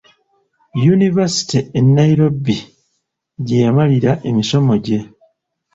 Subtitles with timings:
[0.83, 2.57] Yunivaasite e Nairobi
[3.45, 4.99] gye yamalira emisomo gye.